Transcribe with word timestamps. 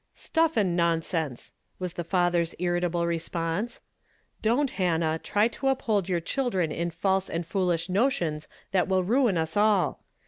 "Stuff 0.15 0.57
and 0.57 0.75
nonsense!" 0.75 1.53
was 1.77 1.93
the 1.93 2.03
father's 2.03 2.55
irritable 2.57 3.05
response. 3.05 3.81
"Don't, 4.41 4.71
Hannah, 4.71 5.19
try 5.19 5.47
to 5.49 5.67
uphold 5.67 6.09
your 6.09 6.19
children 6.19 6.71
in 6.71 6.89
false 6.89 7.29
and 7.29 7.45
foolish 7.45 7.87
notions 7.87 8.47
that 8.71 8.87
will 8.87 9.03
ruin 9.03 9.37
us 9.37 9.55
all 9.55 10.01